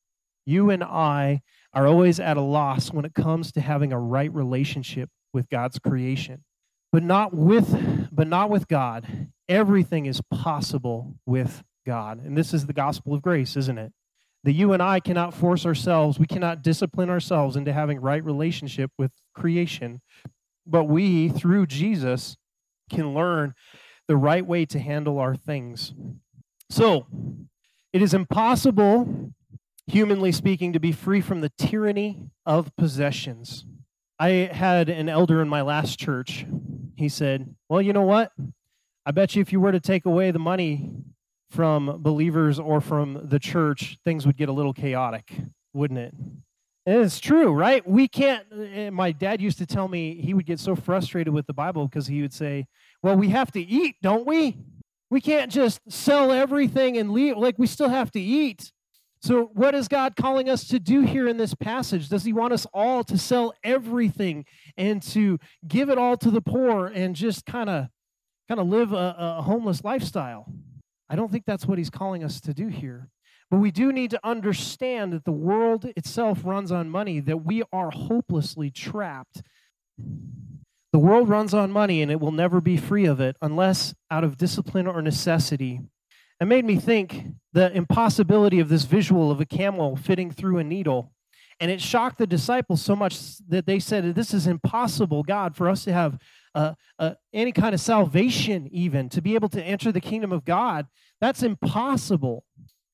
[0.46, 1.42] You and I
[1.74, 5.80] are always at a loss when it comes to having a right relationship with God's
[5.80, 6.44] creation.
[6.92, 9.30] But not with but not with God.
[9.48, 12.24] Everything is possible with God.
[12.24, 13.94] And this is the gospel of grace, isn't it?
[14.44, 18.92] That you and I cannot force ourselves, we cannot discipline ourselves into having right relationship
[18.98, 20.02] with creation,
[20.66, 22.38] but we through Jesus
[22.90, 23.54] can learn
[24.08, 25.94] the right way to handle our things.
[26.70, 27.06] So,
[27.94, 29.34] it is impossible
[29.88, 33.66] humanly speaking to be free from the tyranny of possessions.
[34.20, 36.46] I had an elder in my last church.
[36.96, 38.32] He said, Well, you know what?
[39.06, 40.92] I bet you if you were to take away the money
[41.52, 45.34] from believers or from the church, things would get a little chaotic,
[45.74, 46.14] wouldn't it?
[46.86, 47.88] And it's true, right?
[47.88, 48.46] We can't.
[48.52, 51.88] Eh, my dad used to tell me he would get so frustrated with the Bible
[51.88, 52.66] because he would say,
[53.04, 54.58] Well, we have to eat, don't we?
[55.10, 57.38] We can't just sell everything and leave.
[57.38, 58.72] Like, we still have to eat.
[59.22, 62.10] So, what is God calling us to do here in this passage?
[62.10, 64.46] Does He want us all to sell everything
[64.78, 65.38] and to
[65.68, 67.90] give it all to the poor and just kind of
[68.48, 70.52] kind of live a, a homeless lifestyle?
[71.12, 73.10] I don't think that's what He's calling us to do here.
[73.52, 77.64] But we do need to understand that the world itself runs on money, that we
[77.72, 79.44] are hopelessly trapped.
[80.94, 84.24] The world runs on money and it will never be free of it unless out
[84.24, 85.82] of discipline or necessity
[86.42, 90.64] it made me think the impossibility of this visual of a camel fitting through a
[90.64, 91.14] needle.
[91.60, 95.70] And it shocked the disciples so much that they said, This is impossible, God, for
[95.70, 96.18] us to have
[96.56, 100.46] uh, uh, any kind of salvation, even to be able to enter the kingdom of
[100.46, 100.88] God.
[101.20, 102.44] That's impossible.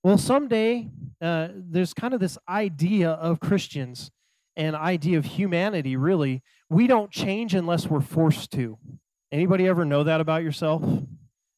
[0.04, 0.90] Well, someday
[1.22, 4.12] uh, there's kind of this idea of Christians
[4.56, 6.44] and idea of humanity, really.
[6.70, 8.78] We don't change unless we're forced to.
[9.32, 10.84] Anybody ever know that about yourself?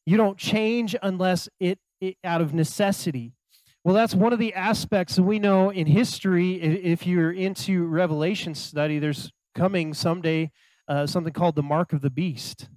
[0.06, 3.32] You don't change unless it, it out of necessity.
[3.84, 6.60] Well, that's one of the aspects that we know in history.
[6.60, 10.50] If you're into Revelation study, there's coming someday
[10.90, 12.68] uh, something called the mark of the beast.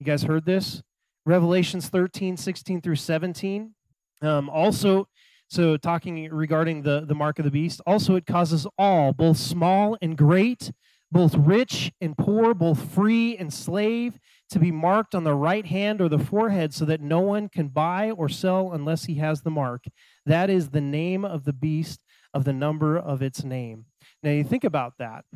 [0.00, 0.82] You guys heard this?
[1.26, 3.74] Revelations 13, 16 through 17.
[4.22, 5.06] Um, also,
[5.48, 9.98] so talking regarding the, the mark of the beast, also it causes all, both small
[10.00, 10.72] and great,
[11.12, 14.18] both rich and poor, both free and slave,
[14.50, 17.68] to be marked on the right hand or the forehead so that no one can
[17.68, 19.84] buy or sell unless he has the mark.
[20.24, 22.00] That is the name of the beast
[22.32, 23.84] of the number of its name.
[24.22, 25.26] Now you think about that.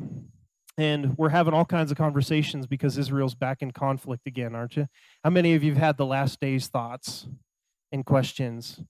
[0.77, 4.87] And we're having all kinds of conversations because Israel's back in conflict again, aren't you?
[5.23, 7.27] How many of you have had the last days thoughts
[7.91, 8.81] and questions?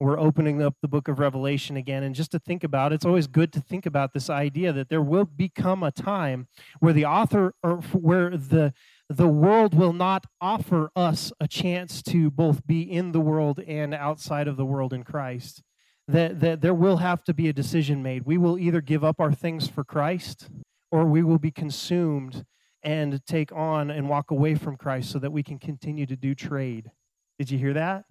[0.00, 2.02] we're opening up the book of Revelation again.
[2.02, 5.02] And just to think about, it's always good to think about this idea that there
[5.02, 6.48] will become a time
[6.80, 8.72] where the author or where the
[9.10, 13.92] the world will not offer us a chance to both be in the world and
[13.92, 15.62] outside of the world in Christ.
[16.06, 18.24] That, that there will have to be a decision made.
[18.24, 20.48] We will either give up our things for Christ
[20.90, 22.44] or we will be consumed
[22.82, 26.34] and take on and walk away from Christ so that we can continue to do
[26.34, 26.90] trade.
[27.38, 28.04] Did you hear that?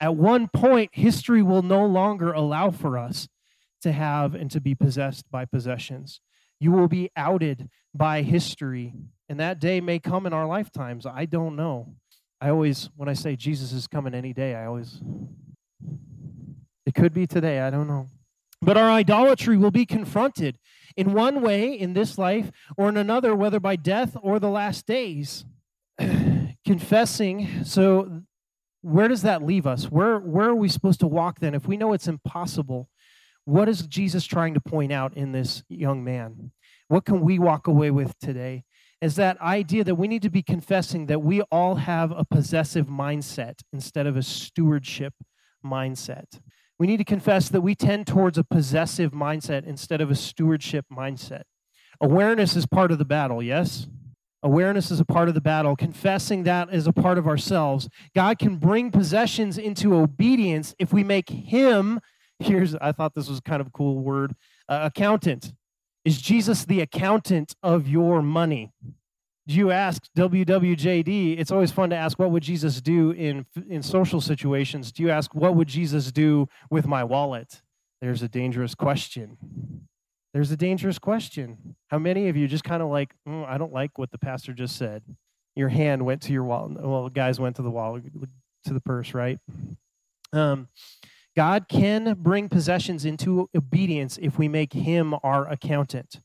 [0.00, 3.28] At one point, history will no longer allow for us
[3.82, 6.20] to have and to be possessed by possessions.
[6.58, 8.94] You will be outed by history,
[9.28, 11.06] and that day may come in our lifetimes.
[11.06, 11.94] I don't know.
[12.40, 15.00] I always, when I say Jesus is coming any day, I always,
[16.86, 18.08] it could be today, I don't know.
[18.62, 20.56] But our idolatry will be confronted
[20.96, 24.86] in one way in this life or in another, whether by death or the last
[24.86, 25.44] days.
[26.64, 28.22] Confessing, so
[28.82, 29.86] where does that leave us?
[29.86, 31.54] Where, where are we supposed to walk then?
[31.54, 32.88] If we know it's impossible,
[33.44, 36.52] what is Jesus trying to point out in this young man?
[36.86, 38.64] What can we walk away with today?
[39.00, 42.86] Is that idea that we need to be confessing that we all have a possessive
[42.86, 45.14] mindset instead of a stewardship
[45.64, 46.40] mindset.
[46.82, 50.84] We need to confess that we tend towards a possessive mindset instead of a stewardship
[50.92, 51.42] mindset.
[52.00, 53.86] Awareness is part of the battle, yes?
[54.42, 55.76] Awareness is a part of the battle.
[55.76, 57.88] Confessing that is a part of ourselves.
[58.16, 62.00] God can bring possessions into obedience if we make Him,
[62.40, 64.34] here's, I thought this was kind of a cool word,
[64.68, 65.54] uh, accountant.
[66.04, 68.72] Is Jesus the accountant of your money?
[69.46, 71.38] Do you ask WWJD?
[71.38, 74.92] It's always fun to ask, what would Jesus do in, in social situations?
[74.92, 77.62] Do you ask, what would Jesus do with my wallet?
[78.00, 79.38] There's a dangerous question.
[80.32, 81.76] There's a dangerous question.
[81.88, 84.52] How many of you just kind of like, mm, I don't like what the pastor
[84.52, 85.02] just said?
[85.56, 86.80] Your hand went to your wallet.
[86.80, 88.04] Well, guys went to the wallet,
[88.66, 89.38] to the purse, right?
[90.32, 90.68] Um,
[91.36, 96.20] God can bring possessions into obedience if we make him our accountant.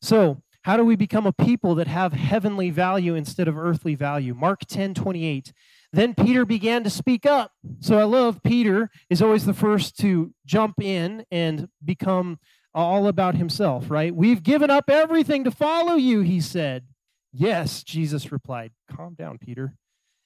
[0.00, 4.34] So, how do we become a people that have heavenly value instead of earthly value?
[4.34, 5.52] Mark 10 28.
[5.92, 7.52] Then Peter began to speak up.
[7.80, 12.38] So I love Peter is always the first to jump in and become
[12.74, 14.14] all about himself, right?
[14.14, 16.84] We've given up everything to follow you, he said.
[17.32, 18.72] Yes, Jesus replied.
[18.90, 19.74] Calm down, Peter.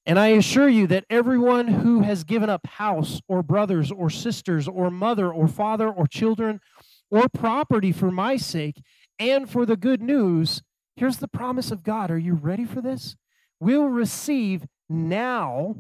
[0.05, 4.69] And I assure you that everyone who has given up house or brothers or sisters
[4.69, 6.61] or mother or father or children
[7.11, 8.81] or property for my sake
[9.19, 10.63] and for the good news,
[10.97, 12.11] here's the promise of God.
[12.11, 13.17] Are you ready for this?
[13.61, 15.77] We will receive now,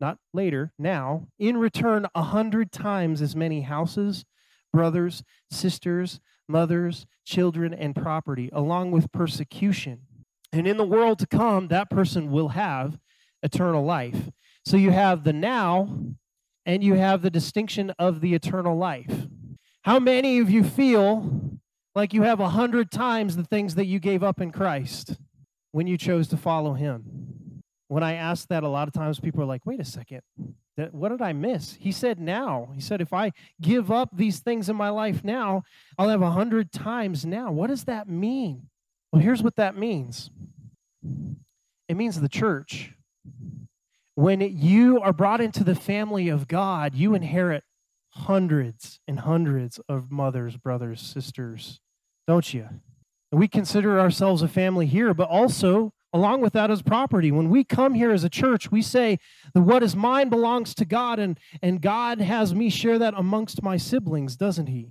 [0.00, 4.24] not later, now, in return a hundred times as many houses,
[4.72, 10.00] brothers, sisters, mothers, children, and property, along with persecution
[10.52, 12.98] and in the world to come, that person will have
[13.42, 14.30] eternal life.
[14.64, 15.98] So you have the now
[16.64, 19.26] and you have the distinction of the eternal life.
[19.82, 21.47] How many of you feel
[21.98, 25.16] like you have a hundred times the things that you gave up in Christ
[25.72, 27.62] when you chose to follow Him?
[27.88, 30.20] When I ask that, a lot of times people are like, wait a second,
[30.92, 31.74] what did I miss?
[31.80, 32.68] He said now.
[32.74, 35.64] He said, if I give up these things in my life now,
[35.98, 37.50] I'll have a hundred times now.
[37.50, 38.68] What does that mean?
[39.12, 40.30] Well, here's what that means
[41.88, 42.92] it means the church.
[44.14, 47.64] When you are brought into the family of God, you inherit
[48.10, 51.80] hundreds and hundreds of mothers, brothers, sisters,
[52.28, 52.68] don't you?
[53.32, 57.32] We consider ourselves a family here, but also along with that as property.
[57.32, 59.18] When we come here as a church, we say
[59.54, 63.62] that what is mine belongs to God, and, and God has me share that amongst
[63.62, 64.90] my siblings, doesn't He?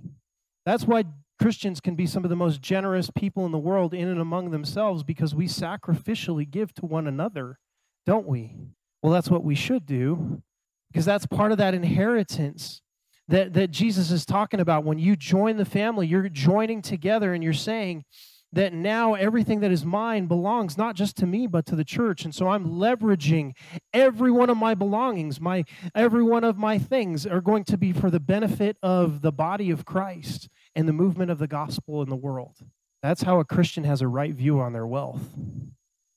[0.66, 1.04] That's why
[1.40, 4.50] Christians can be some of the most generous people in the world in and among
[4.50, 7.58] themselves because we sacrificially give to one another,
[8.04, 8.56] don't we?
[9.00, 10.42] Well, that's what we should do
[10.90, 12.82] because that's part of that inheritance
[13.28, 14.84] that, that Jesus is talking about.
[14.84, 18.04] When you join the family, you're joining together and you're saying,
[18.50, 22.24] that now everything that is mine belongs not just to me but to the church
[22.24, 23.52] and so i'm leveraging
[23.92, 25.62] every one of my belongings my
[25.94, 29.70] every one of my things are going to be for the benefit of the body
[29.70, 32.56] of christ and the movement of the gospel in the world.
[33.02, 35.22] That's how a Christian has a right view on their wealth.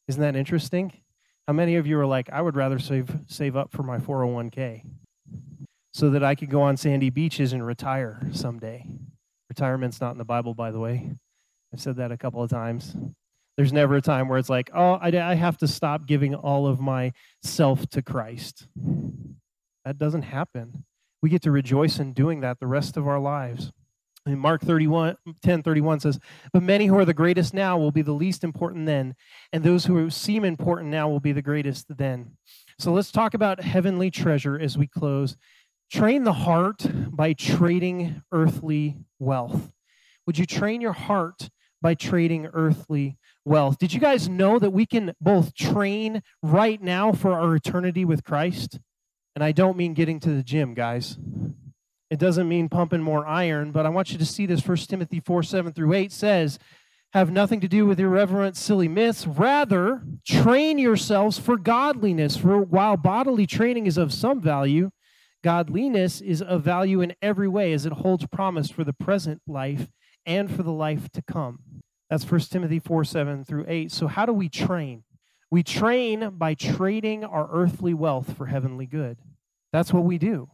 [0.08, 0.94] Isn't that interesting?
[1.48, 4.84] How many of you are like, I would rather save save up for my 401k
[5.94, 8.86] so that I could go on sandy beaches and retire someday.
[9.50, 11.12] Retirement's not in the Bible, by the way.
[11.74, 12.96] I've said that a couple of times.
[13.58, 16.68] There's never a time where it's like, oh, I, I have to stop giving all
[16.68, 17.12] of my
[17.44, 18.68] self to Christ.
[19.86, 20.86] That doesn't happen.
[21.22, 23.72] We get to rejoice in doing that the rest of our lives.
[24.26, 26.20] And Mark 31, 10 31 says,
[26.54, 29.16] But many who are the greatest now will be the least important then,
[29.52, 32.32] and those who seem important now will be the greatest then.
[32.78, 35.38] So let's talk about heavenly treasure as we close.
[35.92, 39.72] Train the heart by trading earthly wealth.
[40.26, 41.50] Would you train your heart
[41.82, 43.78] by trading earthly wealth?
[43.78, 48.24] Did you guys know that we can both train right now for our eternity with
[48.24, 48.80] Christ?
[49.36, 51.18] And I don't mean getting to the gym, guys.
[52.10, 55.20] It doesn't mean pumping more iron, but I want you to see this 1 Timothy
[55.20, 56.58] 4 7 through 8 says,
[57.14, 59.28] have nothing to do with irreverent, silly myths.
[59.28, 62.38] Rather, train yourselves for godliness.
[62.38, 64.92] For while bodily training is of some value,
[65.44, 69.90] godliness is of value in every way as it holds promise for the present life
[70.26, 71.60] and for the life to come.
[72.10, 73.92] That's 1 Timothy 4 7 through 8.
[73.92, 75.04] So, how do we train?
[75.50, 79.18] We train by trading our earthly wealth for heavenly good.
[79.74, 80.50] That's what we do.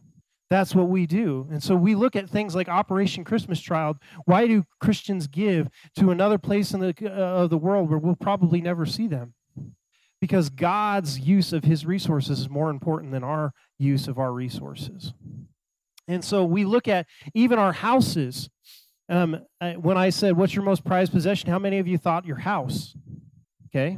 [0.50, 1.46] That's what we do.
[1.50, 3.98] And so we look at things like Operation Christmas Child.
[4.24, 8.16] Why do Christians give to another place in the, uh, of the world where we'll
[8.16, 9.34] probably never see them?
[10.20, 15.12] Because God's use of his resources is more important than our use of our resources.
[16.08, 18.48] And so we look at even our houses.
[19.08, 19.40] Um,
[19.76, 21.50] when I said, What's your most prized possession?
[21.50, 22.96] How many of you thought your house?
[23.68, 23.96] Okay.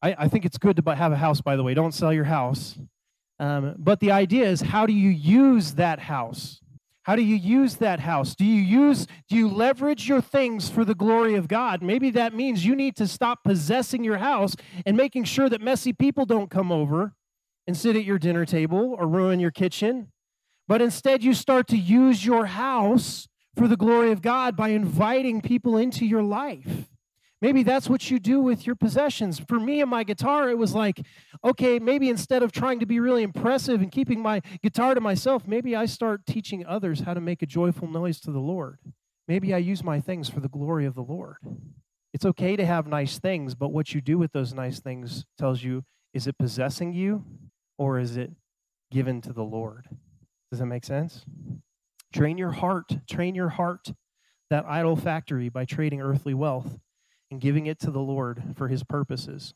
[0.00, 1.74] I, I think it's good to have a house, by the way.
[1.74, 2.78] Don't sell your house.
[3.40, 6.60] Um, but the idea is how do you use that house?
[7.08, 8.34] How do you use that house?
[8.34, 11.82] Do you use do you leverage your things for the glory of God?
[11.82, 14.54] Maybe that means you need to stop possessing your house
[14.84, 17.14] and making sure that messy people don't come over
[17.66, 20.12] and sit at your dinner table or ruin your kitchen.
[20.68, 25.40] But instead you start to use your house for the glory of God by inviting
[25.40, 26.90] people into your life.
[27.40, 29.38] Maybe that's what you do with your possessions.
[29.38, 31.00] For me and my guitar, it was like,
[31.44, 35.46] okay, maybe instead of trying to be really impressive and keeping my guitar to myself,
[35.46, 38.78] maybe I start teaching others how to make a joyful noise to the Lord.
[39.28, 41.36] Maybe I use my things for the glory of the Lord.
[42.12, 45.62] It's okay to have nice things, but what you do with those nice things tells
[45.62, 47.24] you is it possessing you
[47.76, 48.32] or is it
[48.90, 49.86] given to the Lord?
[50.50, 51.24] Does that make sense?
[52.12, 53.92] Train your heart, train your heart,
[54.50, 56.78] that idol factory, by trading earthly wealth
[57.30, 59.54] and giving it to the Lord for his purposes.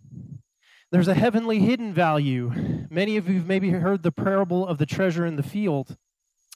[0.90, 2.86] There's a heavenly hidden value.
[2.90, 5.96] Many of you have maybe heard the parable of the treasure in the field.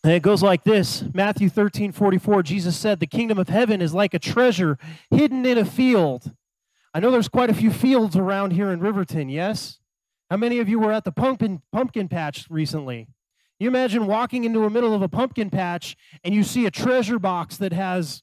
[0.04, 3.94] And it goes like this Matthew 13 44, Jesus said, The kingdom of heaven is
[3.94, 4.78] like a treasure
[5.10, 6.32] hidden in a field.
[6.92, 9.80] I know there's quite a few fields around here in Riverton, yes?
[10.30, 13.08] How many of you were at the pumpkin, pumpkin patch recently?
[13.58, 17.18] You imagine walking into the middle of a pumpkin patch and you see a treasure
[17.18, 18.22] box that has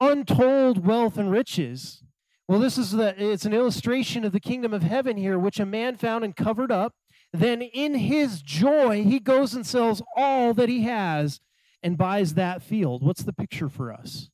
[0.00, 2.02] untold wealth and riches.
[2.50, 5.64] Well, this is the it's an illustration of the kingdom of heaven here, which a
[5.64, 6.94] man found and covered up.
[7.32, 11.38] Then in his joy, he goes and sells all that he has
[11.80, 13.04] and buys that field.
[13.04, 14.30] What's the picture for us?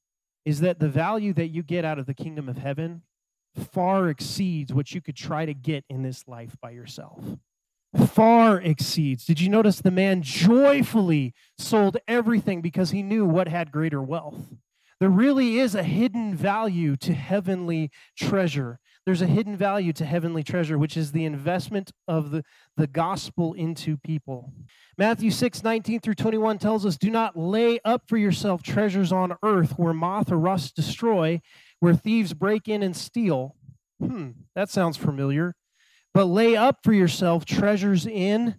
[0.46, 3.02] Is that the value that you get out of the kingdom of heaven
[3.54, 7.22] far exceeds what you could try to get in this life by yourself.
[8.06, 9.26] Far exceeds.
[9.26, 14.56] Did you notice the man joyfully sold everything because he knew what had greater wealth?
[14.98, 18.78] There really is a hidden value to heavenly treasure.
[19.04, 22.42] There's a hidden value to heavenly treasure, which is the investment of the,
[22.76, 24.52] the gospel into people.
[24.96, 29.36] Matthew 6, 19 through 21 tells us, Do not lay up for yourself treasures on
[29.42, 31.40] earth where moth or rust destroy,
[31.78, 33.54] where thieves break in and steal.
[34.00, 35.54] Hmm, that sounds familiar.
[36.14, 38.56] But lay up for yourself treasures in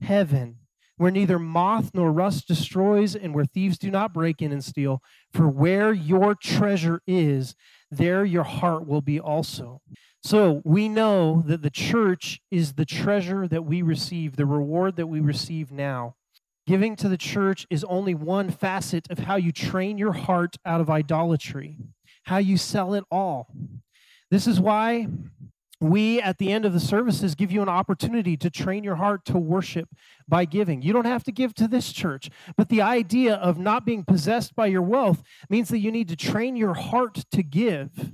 [0.00, 0.58] heaven
[0.96, 5.02] where neither moth nor rust destroys, and where thieves do not break in and steal.
[5.32, 7.54] For where your treasure is,
[7.90, 9.80] there your heart will be also.
[10.22, 15.06] So we know that the church is the treasure that we receive, the reward that
[15.06, 16.16] we receive now.
[16.66, 20.80] Giving to the church is only one facet of how you train your heart out
[20.80, 21.78] of idolatry,
[22.24, 23.54] how you sell it all.
[24.32, 25.06] This is why
[25.80, 29.24] we at the end of the services give you an opportunity to train your heart
[29.26, 29.88] to worship
[30.26, 30.80] by giving.
[30.80, 34.54] You don't have to give to this church, but the idea of not being possessed
[34.54, 38.12] by your wealth means that you need to train your heart to give.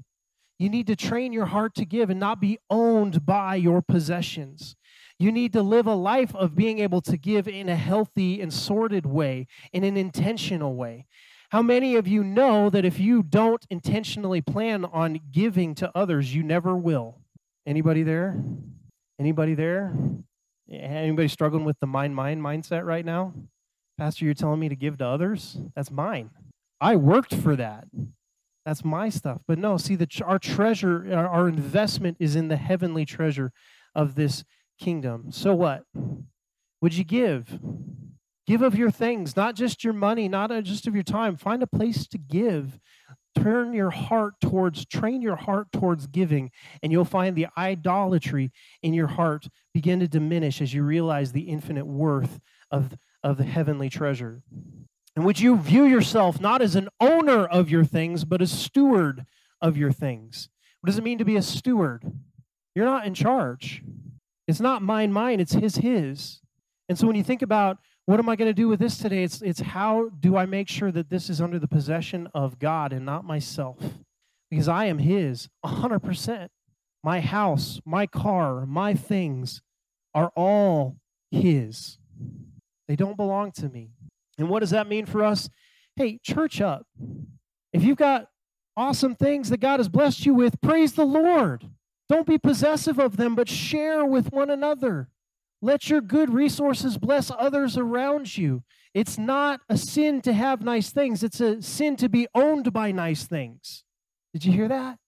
[0.59, 4.77] You need to train your heart to give and not be owned by your possessions.
[5.19, 8.53] You need to live a life of being able to give in a healthy and
[8.53, 11.07] sorted way, in an intentional way.
[11.51, 16.35] How many of you know that if you don't intentionally plan on giving to others,
[16.35, 17.22] you never will?
[17.67, 18.43] Anybody there?
[19.21, 19.95] Anybody there?
[20.71, 23.35] Anybody struggling with the mind mind mindset right now?
[23.99, 25.59] Pastor, you're telling me to give to others?
[25.77, 26.31] That's mine.
[26.81, 27.85] I worked for that.
[28.65, 29.43] That's my stuff.
[29.47, 33.53] But no, see, the, our treasure, our, our investment is in the heavenly treasure
[33.95, 34.45] of this
[34.81, 35.31] kingdom.
[35.31, 35.85] So what?
[36.81, 37.61] Would you give?
[38.47, 41.37] Give of your things, not just your money, not uh, just of your time.
[41.37, 42.81] Find a place to give
[43.35, 46.51] turn your heart towards train your heart towards giving
[46.83, 48.53] and you'll find the idolatry
[48.83, 53.45] in your heart begin to diminish as you realize the infinite worth of, of the
[53.45, 54.43] heavenly treasure.
[55.15, 59.25] And would you view yourself not as an owner of your things but a steward
[59.61, 60.49] of your things?
[60.81, 62.05] What does it mean to be a steward?
[62.75, 63.83] You're not in charge.
[64.49, 66.41] It's not mine mine it's his his.
[66.89, 69.23] And so when you think about what am I going to do with this today?
[69.23, 72.93] It's, it's how do I make sure that this is under the possession of God
[72.93, 73.79] and not myself?
[74.51, 76.49] Because I am His 100%.
[77.05, 79.63] My house, my car, my things
[80.15, 80.97] are all
[81.31, 81.99] His.
[82.89, 83.91] They don't belong to me.
[84.39, 85.49] And what does that mean for us?
[85.97, 86.87] Hey, church up.
[87.73, 88.29] If you've got
[88.77, 91.71] awesome things that God has blessed you with, praise the Lord.
[92.09, 95.09] Don't be possessive of them, but share with one another.
[95.65, 98.65] Let your good resources bless others around you.
[98.95, 102.91] It's not a sin to have nice things, it's a sin to be owned by
[102.91, 103.85] nice things.
[104.33, 104.99] Did you hear that?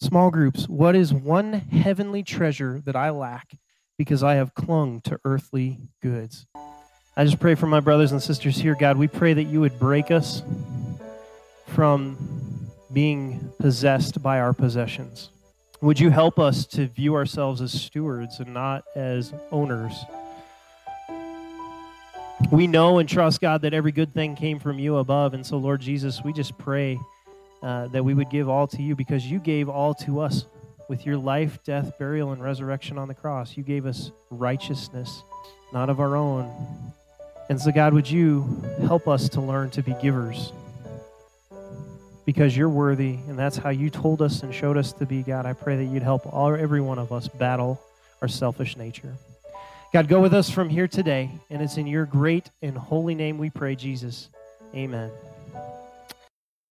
[0.00, 0.66] Small groups.
[0.66, 3.52] What is one heavenly treasure that I lack
[3.98, 6.46] because I have clung to earthly goods?
[7.14, 8.96] I just pray for my brothers and sisters here, God.
[8.96, 10.42] We pray that you would break us
[11.66, 12.16] from
[12.90, 15.31] being possessed by our possessions.
[15.82, 19.92] Would you help us to view ourselves as stewards and not as owners?
[22.52, 25.34] We know and trust, God, that every good thing came from you above.
[25.34, 27.00] And so, Lord Jesus, we just pray
[27.64, 30.44] uh, that we would give all to you because you gave all to us
[30.88, 33.56] with your life, death, burial, and resurrection on the cross.
[33.56, 35.24] You gave us righteousness,
[35.72, 36.48] not of our own.
[37.48, 40.52] And so, God, would you help us to learn to be givers?
[42.24, 45.44] Because you're worthy, and that's how you told us and showed us to be, God.
[45.44, 47.80] I pray that you'd help all, every one of us battle
[48.20, 49.14] our selfish nature.
[49.92, 53.36] God, go with us from here today, and it's in your great and holy name
[53.36, 54.28] we pray, Jesus.
[54.74, 55.10] Amen.